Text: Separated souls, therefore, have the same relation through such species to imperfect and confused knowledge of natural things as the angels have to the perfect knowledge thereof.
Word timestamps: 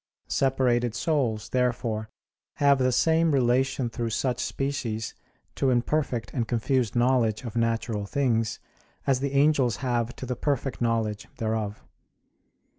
Separated 0.27 0.95
souls, 0.95 1.49
therefore, 1.49 2.09
have 2.55 2.79
the 2.79 2.91
same 2.91 3.31
relation 3.31 3.87
through 3.87 4.09
such 4.09 4.39
species 4.39 5.13
to 5.53 5.69
imperfect 5.69 6.33
and 6.33 6.47
confused 6.47 6.95
knowledge 6.95 7.43
of 7.43 7.55
natural 7.55 8.07
things 8.07 8.57
as 9.05 9.19
the 9.19 9.33
angels 9.33 9.75
have 9.85 10.15
to 10.15 10.25
the 10.25 10.35
perfect 10.35 10.81
knowledge 10.81 11.27
thereof. 11.37 11.83